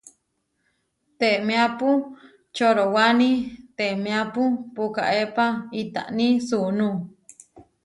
[1.19, 1.89] Temeápu
[2.55, 3.31] corowáni
[3.77, 4.43] temeápu
[4.75, 5.45] pukaépa
[5.81, 6.89] itáni sunú.